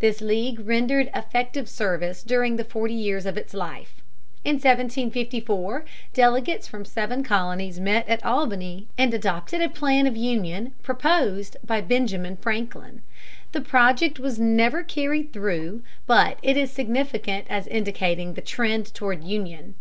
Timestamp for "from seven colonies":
6.66-7.78